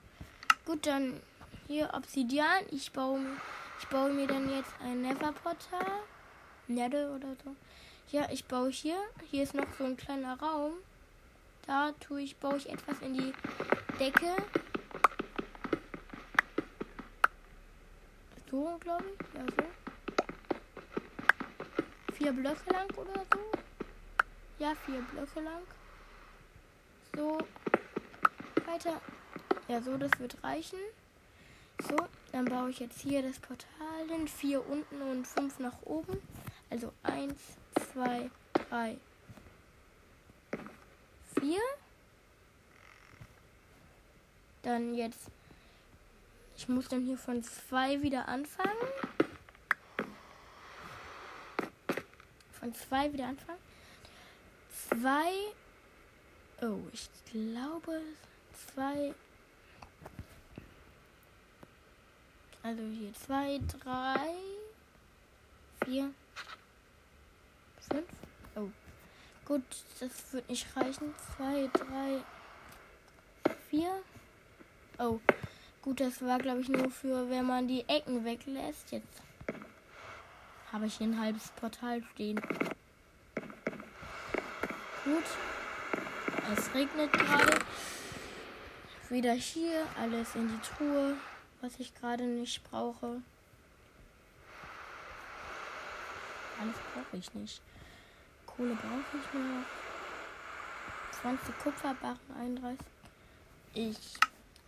Gut, 0.64 0.86
dann 0.86 1.20
hier 1.66 1.90
Obsidian. 1.94 2.64
Ich 2.70 2.92
baue, 2.92 3.20
ich 3.80 3.88
baue 3.88 4.12
mir 4.12 4.28
dann 4.28 4.48
jetzt 4.48 4.72
ein 4.84 5.02
Never-Portal. 5.02 6.02
Nether 6.68 7.10
oder 7.16 7.34
so. 7.44 7.56
Ja, 8.12 8.28
ich 8.30 8.44
baue 8.44 8.70
hier. 8.70 8.98
Hier 9.30 9.42
ist 9.42 9.54
noch 9.54 9.66
so 9.76 9.84
ein 9.84 9.96
kleiner 9.96 10.38
Raum. 10.38 10.74
Da 11.66 11.92
tue 11.98 12.22
ich, 12.22 12.36
baue 12.36 12.56
ich 12.56 12.70
etwas 12.70 13.00
in 13.00 13.14
die 13.14 13.32
Decke. 13.98 14.36
So, 18.48 18.78
glaube 18.80 19.04
ich. 19.04 19.34
Ja, 19.34 19.44
so. 19.56 19.79
Vier 22.20 22.32
Blöcke 22.32 22.70
lang 22.70 22.90
oder 22.98 23.24
so. 23.32 23.40
Ja, 24.58 24.74
vier 24.84 25.00
Blöcke 25.00 25.40
lang. 25.40 25.62
So. 27.16 27.38
Weiter. 28.66 29.00
Ja, 29.68 29.80
so, 29.80 29.96
das 29.96 30.10
wird 30.18 30.36
reichen. 30.44 30.78
So, 31.88 31.96
dann 32.32 32.44
baue 32.44 32.68
ich 32.68 32.80
jetzt 32.80 33.00
hier 33.00 33.22
das 33.22 33.38
Portal 33.38 34.06
hin. 34.06 34.28
Vier 34.28 34.68
unten 34.68 35.00
und 35.00 35.26
fünf 35.26 35.58
nach 35.60 35.80
oben. 35.86 36.20
Also 36.68 36.92
eins, 37.02 37.40
zwei, 37.90 38.30
drei, 38.52 38.98
vier. 41.40 41.60
Dann 44.60 44.94
jetzt. 44.94 45.30
Ich 46.54 46.68
muss 46.68 46.86
dann 46.88 47.00
hier 47.00 47.16
von 47.16 47.42
zwei 47.42 48.02
wieder 48.02 48.28
anfangen. 48.28 48.76
Von 52.60 52.74
zwei 52.74 53.12
wieder 53.12 53.26
anfangen. 53.26 53.58
Zwei. 54.88 55.32
Oh, 56.60 56.78
ich 56.92 57.08
glaube 57.32 58.02
zwei. 58.52 59.14
Also 62.62 62.82
hier 62.82 63.14
zwei, 63.14 63.58
drei, 63.80 64.34
vier, 65.84 66.12
fünf. 67.90 68.06
Oh. 68.54 68.68
Gut, 69.46 69.62
das 69.98 70.32
wird 70.32 70.48
nicht 70.50 70.66
reichen. 70.76 71.14
Zwei, 71.36 71.70
drei, 71.72 72.22
vier. 73.70 74.02
Oh. 74.98 75.18
Gut, 75.80 76.00
das 76.00 76.20
war 76.20 76.38
glaube 76.38 76.60
ich 76.60 76.68
nur 76.68 76.90
für, 76.90 77.30
wenn 77.30 77.46
man 77.46 77.66
die 77.66 77.88
Ecken 77.88 78.26
weglässt. 78.26 78.92
Jetzt 78.92 79.22
habe 80.72 80.86
ich 80.86 80.96
hier 80.96 81.08
ein 81.08 81.20
halbes 81.20 81.48
Portal 81.60 82.02
stehen. 82.14 82.40
Gut. 85.04 85.24
Es 86.56 86.74
regnet 86.74 87.12
gerade. 87.12 87.58
Wieder 89.08 89.32
hier, 89.32 89.86
alles 90.00 90.34
in 90.34 90.48
die 90.48 90.60
Truhe 90.60 91.16
was 91.60 91.78
ich 91.78 91.94
gerade 91.94 92.24
nicht 92.24 92.62
brauche. 92.70 93.22
Alles 96.60 96.76
brauche 96.94 97.16
ich 97.16 97.34
nicht. 97.34 97.60
Kohle 98.46 98.74
brauche 98.74 99.18
ich 99.18 99.32
nur 99.32 99.42
noch. 99.42 99.66
20 101.22 101.58
Kupferbarren, 101.58 102.18
31. 102.38 102.86
Ich 103.74 103.98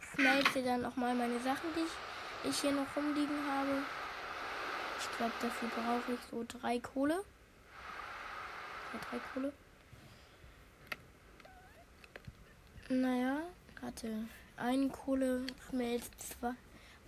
schmelze 0.01 0.63
dann 0.63 0.85
auch 0.85 0.97
mal 0.97 1.15
meine 1.15 1.41
Sachen, 1.41 1.71
die 1.75 1.81
ich, 1.81 2.51
ich 2.51 2.61
hier 2.61 2.73
noch 2.73 2.87
rumliegen 2.95 3.39
habe. 3.51 3.83
Ich 5.03 5.17
glaube, 5.17 5.33
dafür 5.41 5.69
brauche 5.69 6.13
ich 6.13 6.21
so 6.31 6.45
drei 6.47 6.79
Kohle. 6.79 7.25
Ja, 8.93 9.01
drei 9.11 9.19
Kohle. 9.33 9.53
Naja, 12.89 13.39
warte. 13.81 14.29
Eine 14.57 14.89
Kohle 14.89 15.47
schmelzt 15.69 16.13
zwei. 16.21 16.55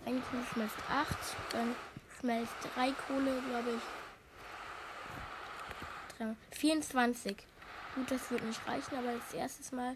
Ein 0.05 0.21
Kohle 0.29 0.43
schmelzt 0.51 0.77
8, 0.89 1.17
dann 1.51 1.75
schmelzt 2.19 2.53
3 2.75 2.91
Kohle, 2.91 3.41
glaube 3.49 3.71
ich. 3.71 3.81
24. 6.51 7.37
Gut, 7.95 8.11
das 8.11 8.29
wird 8.29 8.43
nicht 8.43 8.67
reichen, 8.67 8.95
aber 8.97 9.09
als 9.09 9.33
erstes 9.33 9.71
Mal 9.71 9.95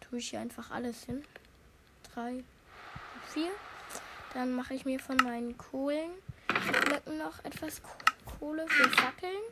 tue 0.00 0.18
ich 0.18 0.30
hier 0.30 0.40
einfach 0.40 0.70
alles 0.70 1.04
hin. 1.04 1.24
3, 2.14 2.44
4. 3.32 3.50
Dann 4.34 4.52
mache 4.52 4.74
ich 4.74 4.84
mir 4.84 5.00
von 5.00 5.16
meinen 5.16 5.56
Kohlen 5.58 6.10
Blöcken 6.84 7.18
noch 7.18 7.44
etwas 7.44 7.80
Kohle 8.38 8.66
für 8.68 8.88
Fackeln. 8.90 9.42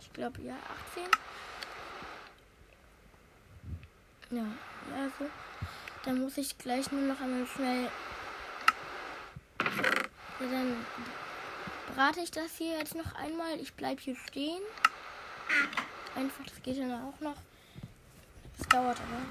Ich 0.00 0.12
glaube, 0.12 0.42
ja, 0.42 0.54
18. 0.90 1.04
Ja, 4.30 4.44
ja, 4.96 5.10
so. 5.18 5.28
Dann 6.04 6.20
muss 6.20 6.36
ich 6.38 6.58
gleich 6.58 6.90
nur 6.90 7.02
noch 7.02 7.20
einmal 7.20 7.46
schnell. 7.46 7.90
Ja, 10.40 10.48
dann 10.50 10.86
brate 11.94 12.20
ich 12.20 12.30
das 12.30 12.56
hier 12.56 12.78
jetzt 12.78 12.94
noch 12.94 13.14
einmal. 13.14 13.60
Ich 13.60 13.74
bleibe 13.74 14.00
hier 14.00 14.16
stehen. 14.16 14.62
Einfach, 16.16 16.44
das 16.44 16.62
geht 16.62 16.78
dann 16.78 16.92
auch 16.92 17.20
noch. 17.20 17.36
Das 18.58 18.68
dauert 18.68 18.98
aber. 19.00 19.22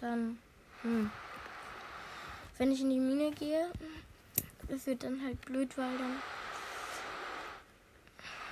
Dann. 0.00 0.38
Hm. 0.82 1.10
Wenn 2.58 2.70
ich 2.70 2.80
in 2.80 2.90
die 2.90 3.00
Mine 3.00 3.32
gehe, 3.32 3.70
das 4.68 4.86
wird 4.86 5.02
dann 5.02 5.22
halt 5.24 5.40
blöd, 5.42 5.76
weil 5.76 5.98
dann. 5.98 6.22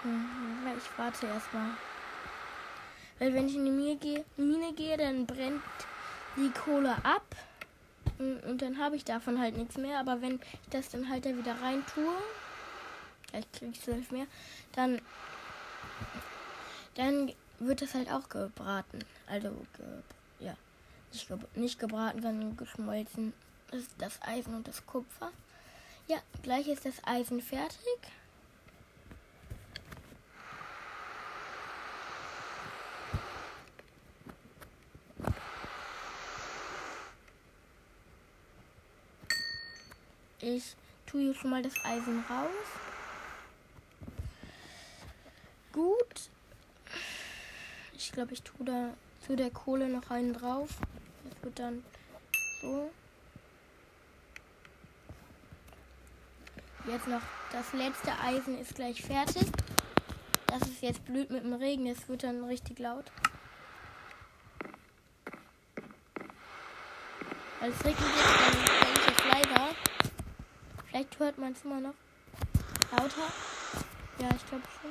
Hm, 0.02 0.76
ich 0.76 0.98
warte 0.98 1.26
erstmal. 1.26 1.70
Weil 3.18 3.34
wenn 3.34 3.46
ich 3.46 3.54
in 3.54 3.64
die 3.64 3.70
Mine 3.70 3.96
gehe, 3.96 4.24
Mine 4.36 4.72
gehe 4.72 4.96
dann 4.96 5.26
brennt 5.26 5.62
die 6.36 6.50
Kohle 6.50 6.96
ab. 7.04 7.24
Und 8.18 8.62
dann 8.62 8.78
habe 8.78 8.96
ich 8.96 9.04
davon 9.04 9.38
halt 9.38 9.56
nichts 9.56 9.76
mehr. 9.76 9.98
Aber 10.00 10.20
wenn 10.20 10.36
ich 10.36 10.68
das 10.70 10.88
dann 10.90 11.08
halt 11.08 11.24
da 11.24 11.36
wieder 11.36 11.60
rein 11.60 11.84
tue, 11.94 12.12
vielleicht 13.28 13.52
kriege 13.52 13.72
ich 13.72 13.80
zwölf 13.80 14.10
mehr, 14.10 14.26
dann, 14.72 15.00
dann 16.94 17.32
wird 17.60 17.82
das 17.82 17.94
halt 17.94 18.10
auch 18.10 18.28
gebraten. 18.28 18.98
Also, 19.26 19.50
ge, 19.76 19.86
ja, 20.46 20.54
nicht, 21.12 21.28
ge, 21.28 21.38
nicht 21.54 21.78
gebraten, 21.78 22.22
sondern 22.22 22.56
geschmolzen. 22.56 23.32
Ist 23.72 23.90
das 23.96 24.20
Eisen 24.20 24.54
und 24.54 24.68
das 24.68 24.84
Kupfer. 24.86 25.32
Ja, 26.06 26.18
gleich 26.42 26.68
ist 26.68 26.84
das 26.84 27.02
Eisen 27.04 27.40
fertig. 27.40 27.78
Ich 40.38 40.76
tue 41.06 41.22
hier 41.22 41.34
schon 41.34 41.50
mal 41.50 41.62
das 41.62 41.74
Eisen 41.82 42.22
raus. 42.28 42.50
Gut. 45.72 46.30
Ich 47.94 48.12
glaube, 48.12 48.34
ich 48.34 48.42
tue 48.42 48.66
da 48.66 48.92
zu 49.24 49.34
der 49.34 49.50
Kohle 49.50 49.88
noch 49.88 50.10
einen 50.10 50.34
drauf. 50.34 50.76
Das 51.24 51.42
wird 51.42 51.58
dann 51.58 51.82
so. 52.60 52.90
Jetzt 56.86 57.06
noch 57.06 57.22
das 57.52 57.72
letzte 57.74 58.12
Eisen 58.18 58.58
ist 58.58 58.74
gleich 58.74 59.02
fertig. 59.02 59.46
Das 60.48 60.62
ist 60.62 60.82
jetzt 60.82 61.04
blöd 61.04 61.30
mit 61.30 61.44
dem 61.44 61.52
Regen. 61.54 61.86
Es 61.86 62.08
wird 62.08 62.24
dann 62.24 62.44
richtig 62.44 62.78
laut. 62.80 63.04
Weil 67.60 67.70
regnet 67.70 67.86
jetzt, 68.16 68.40
dann 68.40 68.52
denke 68.52 69.00
ich 69.00 69.06
jetzt 69.06 69.24
leiser. 69.24 69.68
Vielleicht 70.88 71.18
hört 71.20 71.38
man 71.38 71.52
es 71.52 71.64
immer 71.64 71.80
noch 71.80 71.94
lauter. 72.90 73.32
Ja, 74.18 74.28
ich 74.34 74.46
glaube 74.46 74.64
schon. 74.80 74.90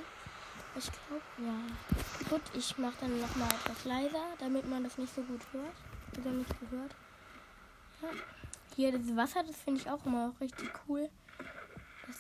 Ich 0.77 0.89
glaube, 0.89 1.23
ja. 1.39 2.29
Gut, 2.29 2.41
ich 2.53 2.77
mache 2.77 2.95
dann 3.01 3.19
noch 3.19 3.35
mal 3.35 3.49
etwas 3.49 3.83
leiser, 3.83 4.23
damit 4.39 4.69
man 4.69 4.85
das 4.85 4.97
nicht 4.97 5.13
so 5.13 5.21
gut 5.23 5.41
hört. 5.51 5.75
Oder 6.17 6.31
nicht 6.31 6.59
gehört. 6.61 6.95
Ja. 8.01 8.09
Hier 8.77 8.97
das 8.97 9.15
Wasser, 9.17 9.43
das 9.43 9.57
finde 9.57 9.81
ich 9.81 9.89
auch 9.89 10.05
immer 10.05 10.33
richtig 10.39 10.71
cool. 10.87 11.09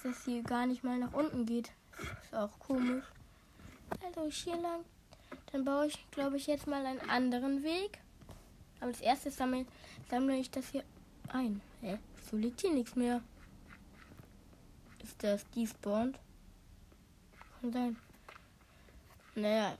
Dass 0.03 0.15
das 0.15 0.25
hier 0.25 0.41
gar 0.41 0.65
nicht 0.65 0.83
mal 0.83 0.97
nach 0.97 1.13
unten 1.13 1.45
geht. 1.45 1.71
Ist 2.23 2.33
auch 2.33 2.57
komisch. 2.59 3.05
Also 4.03 4.25
hier 4.29 4.57
lang. 4.57 4.83
Dann 5.51 5.63
baue 5.63 5.87
ich, 5.87 6.09
glaube 6.11 6.37
ich, 6.37 6.47
jetzt 6.47 6.65
mal 6.65 6.85
einen 6.85 7.07
anderen 7.09 7.61
Weg. 7.63 7.99
Aber 8.79 8.87
als 8.87 9.01
erstes 9.01 9.37
sammle, 9.37 9.65
sammle 10.09 10.37
ich 10.37 10.49
das 10.49 10.69
hier 10.69 10.83
ein. 11.27 11.61
Hä? 11.81 11.99
So 12.29 12.37
liegt 12.37 12.61
hier 12.61 12.73
nichts 12.73 12.95
mehr. 12.95 13.21
Ist 15.03 15.21
das 15.23 15.45
despawned? 15.51 16.17
Kann 17.59 17.71
sein. 17.71 17.97
Naja. 19.35 19.77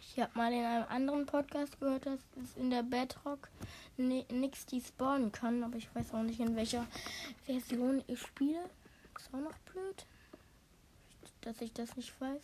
Ich 0.00 0.20
habe 0.20 0.36
mal 0.36 0.52
in 0.52 0.64
einem 0.64 0.86
anderen 0.88 1.24
Podcast 1.24 1.78
gehört, 1.80 2.04
dass 2.04 2.20
es 2.42 2.56
in 2.56 2.68
der 2.68 2.82
Bedrock 2.82 3.48
nichts 3.96 4.66
despawnen 4.66 5.32
kann, 5.32 5.62
aber 5.62 5.76
ich 5.76 5.94
weiß 5.94 6.12
auch 6.12 6.22
nicht, 6.22 6.40
in 6.40 6.56
welcher 6.56 6.86
Version 7.46 8.02
ich 8.06 8.20
spiele. 8.20 8.68
Ist 9.20 9.34
auch 9.34 9.40
noch 9.40 9.58
blöd, 9.58 10.06
dass 11.42 11.60
ich 11.60 11.72
das 11.74 11.94
nicht 11.94 12.18
weiß. 12.20 12.40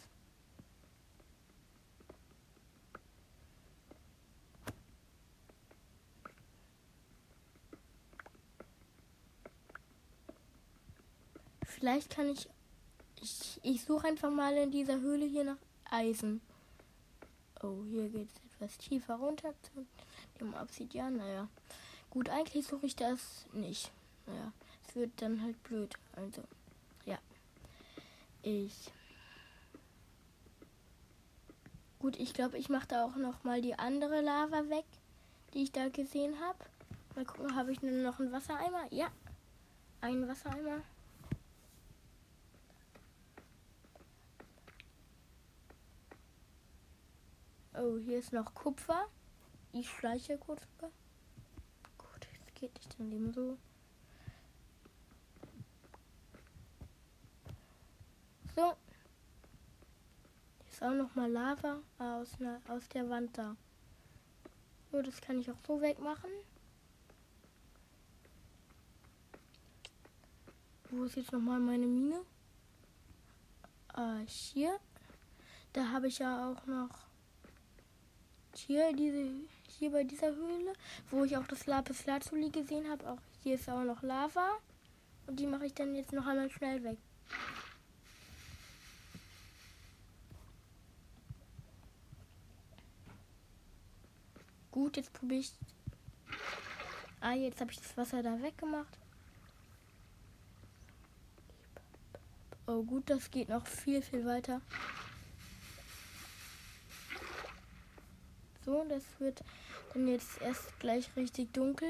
Vielleicht 11.64 12.10
kann 12.10 12.28
ich. 12.28 12.48
Ich, 13.22 13.58
ich 13.62 13.84
suche 13.84 14.06
einfach 14.08 14.30
mal 14.30 14.54
in 14.56 14.70
dieser 14.70 15.00
Höhle 15.00 15.24
hier 15.24 15.44
nach 15.44 15.56
Eisen. 15.90 16.42
Oh, 17.62 17.82
hier 17.84 18.08
geht 18.10 18.28
es 18.28 18.52
etwas 18.52 18.76
tiefer 18.76 19.14
runter 19.14 19.54
zu 19.62 19.86
dem 20.38 20.52
Obsidian. 20.54 21.16
Naja, 21.16 21.48
gut, 22.10 22.28
eigentlich 22.28 22.66
suche 22.66 22.84
ich 22.84 22.96
das 22.96 23.46
nicht. 23.52 23.90
Naja, 24.26 24.52
es 24.86 24.94
wird 24.94 25.10
dann 25.22 25.40
halt 25.42 25.60
blöd. 25.62 25.94
Also. 26.12 26.42
Ich. 28.46 28.92
Gut, 31.98 32.16
ich 32.16 32.32
glaube, 32.32 32.58
ich 32.58 32.68
mache 32.68 32.86
da 32.86 33.04
auch 33.04 33.16
noch 33.16 33.42
mal 33.42 33.60
die 33.60 33.76
andere 33.76 34.20
Lava 34.20 34.68
weg, 34.68 34.84
die 35.52 35.64
ich 35.64 35.72
da 35.72 35.88
gesehen 35.88 36.38
habe. 36.38 36.58
Mal 37.16 37.24
gucken, 37.24 37.56
habe 37.56 37.72
ich 37.72 37.82
nur 37.82 37.90
noch 37.90 38.20
einen 38.20 38.30
Wassereimer? 38.30 38.86
Ja, 38.92 39.08
einen 40.00 40.28
Wassereimer. 40.28 40.80
Oh, 47.74 47.98
hier 47.98 48.20
ist 48.20 48.32
noch 48.32 48.54
Kupfer. 48.54 49.08
Ich 49.72 49.90
schleiche 49.90 50.38
kurz 50.38 50.62
rüber. 50.76 50.92
Gut, 51.98 52.28
es 52.46 52.54
geht 52.54 52.72
nicht 52.76 52.94
in 53.00 53.10
dem 53.10 53.32
so. 53.32 53.58
So. 58.56 58.74
Hier 60.62 60.72
ist 60.72 60.82
auch 60.82 60.94
noch 60.94 61.14
mal 61.14 61.30
Lava 61.30 61.80
aus, 61.98 62.38
aus 62.68 62.88
der 62.88 63.10
Wand 63.10 63.36
da. 63.36 63.54
So, 64.90 65.02
das 65.02 65.20
kann 65.20 65.38
ich 65.38 65.50
auch 65.50 65.60
so 65.66 65.82
wegmachen. 65.82 66.30
Wo 70.88 71.04
ist 71.04 71.16
jetzt 71.16 71.32
noch 71.32 71.40
mal 71.40 71.60
meine 71.60 71.86
Mine? 71.86 72.22
Ah, 73.92 74.20
hier. 74.26 74.80
Da 75.74 75.90
habe 75.90 76.08
ich 76.08 76.18
ja 76.20 76.50
auch 76.50 76.64
noch 76.64 76.88
hier, 78.54 78.94
diese, 78.94 79.32
hier 79.68 79.90
bei 79.90 80.04
dieser 80.04 80.34
Höhle, 80.34 80.72
wo 81.10 81.24
ich 81.24 81.36
auch 81.36 81.46
das 81.46 81.66
Lapis 81.66 82.06
Lazuli 82.06 82.48
gesehen 82.48 82.88
habe. 82.88 83.06
Auch 83.10 83.20
hier 83.42 83.56
ist 83.56 83.68
auch 83.68 83.84
noch 83.84 84.02
Lava. 84.02 84.52
Und 85.26 85.38
die 85.38 85.46
mache 85.46 85.66
ich 85.66 85.74
dann 85.74 85.94
jetzt 85.94 86.14
noch 86.14 86.26
einmal 86.26 86.48
schnell 86.48 86.82
weg. 86.84 86.96
Gut, 94.76 94.98
jetzt 94.98 95.14
probiere 95.14 95.40
ich. 95.40 95.52
Ah, 97.22 97.32
jetzt 97.32 97.62
habe 97.62 97.72
ich 97.72 97.78
das 97.78 97.96
Wasser 97.96 98.22
da 98.22 98.42
weggemacht. 98.42 98.98
Oh 102.66 102.82
gut, 102.82 103.08
das 103.08 103.30
geht 103.30 103.48
noch 103.48 103.66
viel, 103.66 104.02
viel 104.02 104.26
weiter. 104.26 104.60
So, 108.66 108.84
das 108.86 109.02
wird 109.18 109.42
dann 109.94 110.08
jetzt 110.08 110.42
erst 110.42 110.78
gleich 110.78 111.08
richtig 111.16 111.54
dunkel. 111.54 111.88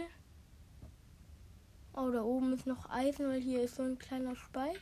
Oh, 1.92 2.12
da 2.12 2.22
oben 2.22 2.52
ist 2.52 2.68
noch 2.68 2.88
Eisen, 2.88 3.26
weil 3.26 3.40
hier 3.40 3.64
ist 3.64 3.74
so 3.74 3.82
ein 3.82 3.98
kleiner 3.98 4.36
Spalt. 4.36 4.80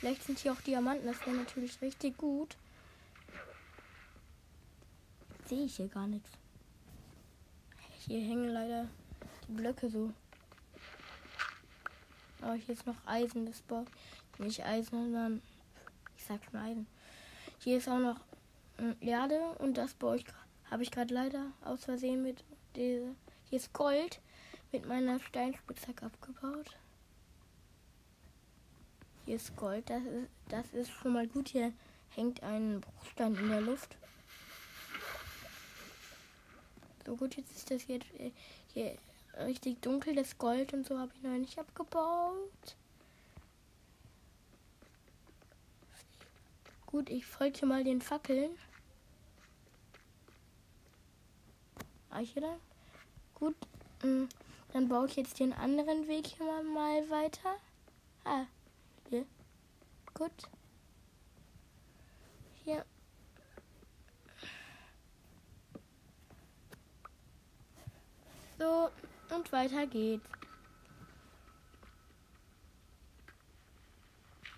Vielleicht 0.00 0.24
sind 0.24 0.40
hier 0.40 0.54
auch 0.54 0.60
Diamanten, 0.62 1.06
das 1.06 1.24
wäre 1.24 1.36
natürlich 1.36 1.80
richtig 1.82 2.18
gut. 2.18 2.56
Sehe 5.46 5.66
ich 5.66 5.76
hier 5.76 5.86
gar 5.86 6.08
nichts. 6.08 6.30
Hier 8.08 8.20
hängen 8.20 8.48
leider 8.48 8.88
die 9.46 9.52
Blöcke 9.52 9.90
so. 9.90 10.12
Aber 12.40 12.54
hier 12.54 12.74
ist 12.74 12.86
noch 12.86 12.96
Eisen, 13.06 13.44
das 13.44 13.60
baut 13.60 13.86
nicht 14.38 14.64
Eisen, 14.64 15.12
sondern 15.12 15.42
ich 16.16 16.24
sag 16.24 16.42
schon 16.44 16.58
Eisen. 16.58 16.86
Hier 17.58 17.76
ist 17.76 17.88
auch 17.88 17.98
noch 17.98 18.20
Erde 19.00 19.40
und 19.58 19.76
das 19.76 19.92
baue 19.92 20.16
ich 20.16 20.24
habe 20.70 20.82
ich 20.82 20.90
gerade 20.90 21.12
leider 21.12 21.52
aus 21.64 21.84
Versehen 21.84 22.22
mit 22.22 22.44
dieser. 22.76 23.14
Hier 23.50 23.58
ist 23.58 23.72
Gold 23.72 24.20
mit 24.72 24.86
meiner 24.86 25.20
Steinspitzhacke 25.20 26.06
abgebaut. 26.06 26.76
Hier 29.26 29.36
ist 29.36 29.56
Gold, 29.56 29.90
das 29.90 30.02
ist, 30.04 30.28
das 30.48 30.72
ist 30.72 30.90
schon 30.90 31.12
mal 31.12 31.26
gut. 31.26 31.48
Hier 31.48 31.72
hängt 32.14 32.42
ein 32.42 32.80
Bruchstein 32.80 33.34
in 33.34 33.48
der 33.48 33.60
Luft. 33.60 33.96
So 37.06 37.16
gut, 37.16 37.36
jetzt 37.36 37.56
ist 37.56 37.70
das 37.70 37.82
hier, 37.82 38.00
hier 38.74 38.96
richtig 39.38 39.80
dunkel, 39.80 40.14
das 40.14 40.36
Gold 40.38 40.72
und 40.72 40.86
so 40.86 40.98
habe 40.98 41.12
ich 41.14 41.22
noch 41.22 41.30
nicht 41.30 41.58
abgebaut. 41.58 42.76
Gut, 46.86 47.10
ich 47.10 47.26
folge 47.26 47.66
mal 47.66 47.84
den 47.84 48.00
Fackeln. 48.00 48.50
Eiche 52.10 52.40
dann. 52.40 52.58
Gut, 53.34 53.54
mm, 54.02 54.24
dann 54.72 54.88
baue 54.88 55.06
ich 55.06 55.16
jetzt 55.16 55.38
den 55.38 55.52
anderen 55.52 56.08
Weg 56.08 56.26
hier 56.26 56.46
mal 56.62 57.08
weiter. 57.10 57.56
Ah, 58.24 58.46
hier. 59.10 59.26
Gut. 60.14 60.32
Hier. 62.64 62.84
So, 68.58 68.90
und 69.34 69.52
weiter 69.52 69.86
geht's. 69.86 70.28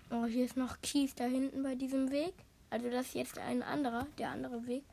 Oh, 0.09 0.25
hier 0.25 0.43
ist 0.43 0.57
noch 0.57 0.81
Kies 0.81 1.15
da 1.15 1.25
hinten 1.25 1.63
bei 1.63 1.75
diesem 1.75 2.11
Weg. 2.11 2.33
Also 2.69 2.89
das 2.89 3.07
ist 3.07 3.15
jetzt 3.15 3.37
ein 3.37 3.63
anderer, 3.63 4.07
der 4.17 4.31
andere 4.31 4.65
Weg. 4.65 4.83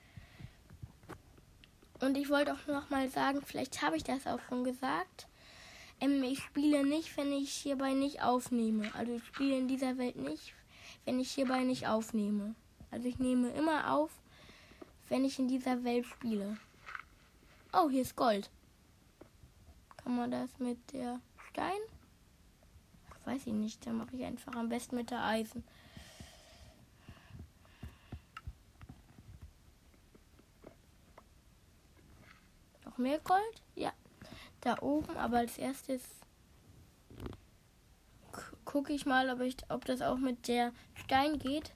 Und 2.00 2.16
ich 2.16 2.28
wollte 2.28 2.52
auch 2.52 2.66
noch 2.66 2.90
mal 2.90 3.08
sagen, 3.08 3.40
vielleicht 3.42 3.82
habe 3.82 3.96
ich 3.96 4.04
das 4.04 4.26
auch 4.26 4.40
schon 4.48 4.62
gesagt. 4.62 5.26
Ähm, 6.00 6.22
ich 6.22 6.40
spiele 6.40 6.86
nicht, 6.86 7.16
wenn 7.16 7.32
ich 7.32 7.50
hierbei 7.50 7.94
nicht 7.94 8.22
aufnehme. 8.22 8.94
Also 8.94 9.14
ich 9.14 9.24
spiele 9.24 9.58
in 9.58 9.68
dieser 9.68 9.98
Welt 9.98 10.16
nicht, 10.16 10.54
wenn 11.04 11.18
ich 11.18 11.32
hierbei 11.32 11.64
nicht 11.64 11.88
aufnehme. 11.88 12.54
Also 12.90 13.08
ich 13.08 13.18
nehme 13.18 13.50
immer 13.50 13.92
auf, 13.92 14.10
wenn 15.08 15.24
ich 15.24 15.38
in 15.38 15.48
dieser 15.48 15.82
Welt 15.82 16.06
spiele. 16.06 16.58
Oh, 17.72 17.88
hier 17.90 18.02
ist 18.02 18.14
Gold. 18.14 18.50
Man 20.08 20.30
das 20.30 20.58
mit 20.58 20.92
der 20.92 21.20
Stein? 21.50 21.80
weiß 23.28 23.46
ich 23.46 23.52
nicht. 23.52 23.86
Da 23.86 23.92
mache 23.92 24.16
ich 24.16 24.24
einfach 24.24 24.54
am 24.56 24.68
besten 24.68 24.96
mit 24.96 25.10
der 25.10 25.22
Eisen. 25.22 25.62
mehr 32.96 33.20
Gold? 33.20 33.62
Ja. 33.76 33.92
Da 34.60 34.78
oben, 34.80 35.16
aber 35.16 35.36
als 35.38 35.56
erstes 35.56 36.02
gucke 38.64 38.92
ich 38.92 39.06
mal, 39.06 39.30
ob, 39.30 39.40
ich, 39.40 39.56
ob 39.68 39.84
das 39.84 40.02
auch 40.02 40.18
mit 40.18 40.48
der 40.48 40.72
Stein 40.94 41.38
geht. 41.38 41.72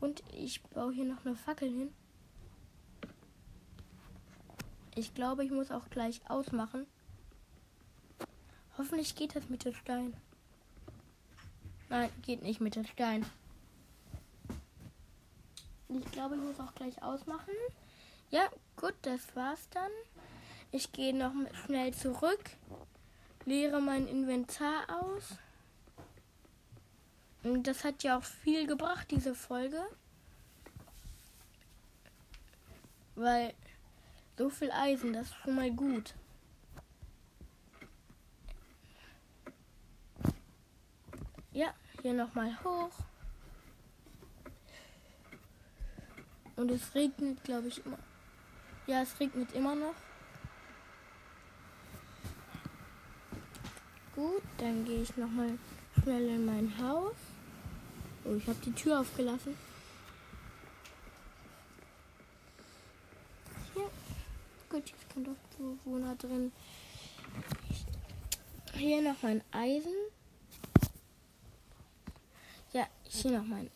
Und 0.00 0.22
ich 0.32 0.62
baue 0.62 0.92
hier 0.92 1.04
noch 1.04 1.26
eine 1.26 1.34
Fackel 1.34 1.68
hin. 1.68 1.92
Ich 4.94 5.14
glaube, 5.14 5.44
ich 5.44 5.50
muss 5.50 5.72
auch 5.72 5.90
gleich 5.90 6.20
ausmachen. 6.30 6.86
Hoffentlich 8.82 9.14
geht 9.14 9.36
das 9.36 9.48
mit 9.48 9.64
dem 9.64 9.74
Stein. 9.74 10.12
Nein, 11.88 12.10
geht 12.22 12.42
nicht 12.42 12.60
mit 12.60 12.74
dem 12.74 12.84
Stein. 12.84 13.24
Ich 15.88 16.10
glaube, 16.10 16.34
ich 16.34 16.40
muss 16.40 16.58
auch 16.58 16.74
gleich 16.74 17.00
ausmachen. 17.00 17.54
Ja, 18.30 18.48
gut, 18.74 18.94
das 19.02 19.20
war's 19.36 19.68
dann. 19.70 19.92
Ich 20.72 20.90
gehe 20.90 21.14
noch 21.14 21.30
schnell 21.64 21.94
zurück, 21.94 22.42
leere 23.44 23.80
mein 23.80 24.08
Inventar 24.08 24.82
aus. 25.00 25.36
Und 27.44 27.68
das 27.68 27.84
hat 27.84 28.02
ja 28.02 28.18
auch 28.18 28.24
viel 28.24 28.66
gebracht, 28.66 29.12
diese 29.12 29.36
Folge. 29.36 29.80
Weil 33.14 33.54
so 34.36 34.50
viel 34.50 34.72
Eisen, 34.72 35.12
das 35.12 35.28
ist 35.28 35.36
schon 35.36 35.54
mal 35.54 35.70
gut. 35.70 36.14
Ja, 41.52 41.74
hier 42.00 42.14
nochmal 42.14 42.56
hoch. 42.64 42.92
Und 46.56 46.70
es 46.70 46.94
regnet, 46.94 47.44
glaube 47.44 47.68
ich, 47.68 47.84
immer. 47.84 47.98
Ja, 48.86 49.02
es 49.02 49.18
regnet 49.20 49.52
immer 49.52 49.74
noch. 49.74 49.94
Gut, 54.14 54.42
dann 54.58 54.84
gehe 54.84 55.02
ich 55.02 55.16
nochmal 55.16 55.58
schnell 56.02 56.28
in 56.28 56.44
mein 56.44 56.78
Haus. 56.78 57.16
Oh, 58.24 58.34
ich 58.34 58.46
habe 58.46 58.58
die 58.64 58.72
Tür 58.72 59.00
aufgelassen. 59.00 59.56
Hier. 63.74 63.90
Gut, 64.70 64.88
jetzt 64.88 65.12
kommt 65.12 65.28
auch 65.28 65.58
Bewohner 65.58 66.14
drin. 66.16 66.52
Hier 68.74 69.02
noch 69.02 69.22
mein 69.22 69.42
Eisen. 69.50 69.94
Ja, 72.72 72.86
hier 73.04 73.32
noch 73.32 73.44
mein 73.44 73.70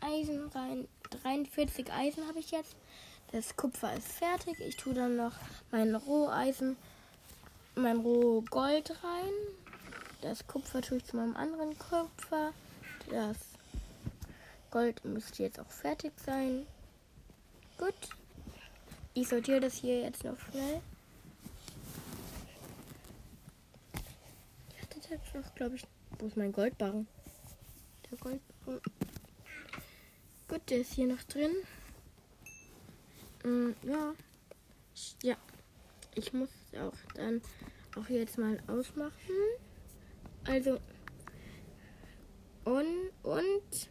Eisen 0.00 0.48
rein. 0.48 0.88
43 1.22 1.92
Eisen 1.92 2.26
habe 2.26 2.40
ich 2.40 2.50
jetzt. 2.50 2.74
Das 3.30 3.54
Kupfer 3.54 3.94
ist 3.94 4.08
fertig. 4.08 4.58
Ich 4.58 4.76
tue 4.76 4.92
dann 4.92 5.16
noch 5.16 5.34
mein 5.70 5.94
Roheisen, 5.94 6.76
mein 7.76 7.98
Rohgold 7.98 8.90
rein. 9.04 9.32
Das 10.22 10.46
Kupfer 10.48 10.82
tue 10.82 10.98
ich 10.98 11.04
zu 11.04 11.16
meinem 11.16 11.36
anderen 11.36 11.78
Kupfer. 11.78 12.52
Das 13.08 13.36
Gold 14.72 15.04
müsste 15.04 15.44
jetzt 15.44 15.60
auch 15.60 15.70
fertig 15.70 16.12
sein. 16.24 16.66
Gut. 17.78 17.94
Ich 19.14 19.28
sortiere 19.28 19.60
das 19.60 19.74
hier 19.74 20.02
jetzt 20.02 20.24
noch 20.24 20.38
schnell. 20.50 20.80
Ich 24.74 24.82
hatte 24.82 24.98
jetzt 25.08 25.34
noch, 25.34 25.54
glaube 25.54 25.76
ich. 25.76 25.84
Wo 26.18 26.26
ist 26.26 26.36
mein 26.36 26.52
Goldbarren? 26.52 27.06
Der 28.10 28.18
Goldbarren. 28.18 28.80
Gut, 30.48 30.60
der 30.68 30.80
ist 30.80 30.94
hier 30.94 31.06
noch 31.06 31.22
drin. 31.24 31.52
Mm, 33.44 33.70
ja. 33.82 34.14
Ja. 35.22 35.36
Ich 36.14 36.32
muss 36.32 36.50
auch 36.74 36.96
dann 37.14 37.40
auch 37.96 38.08
jetzt 38.08 38.36
mal 38.36 38.58
ausmachen. 38.66 39.12
Also. 40.44 40.78
Und, 42.64 43.10
und 43.22 43.90